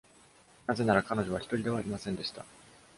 [0.65, 2.43] なぜなら彼女は一人ではありませんでした。